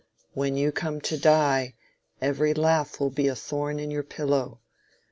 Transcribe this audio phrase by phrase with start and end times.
[0.33, 1.75] When you come to die,
[2.23, 4.59] every laugh will be a thorn in your pillow.